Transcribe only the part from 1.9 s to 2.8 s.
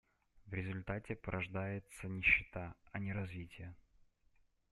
нищета,